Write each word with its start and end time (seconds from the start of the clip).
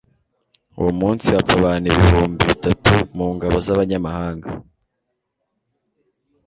uwo 0.79 0.91
munsi 0.99 1.25
hapfa 1.35 1.53
abantu 1.59 1.85
ibihumbi 1.91 2.41
bitatu 2.51 2.93
mu 3.17 3.27
ngabo 3.35 3.57
z'abanyamahanga 3.65 4.49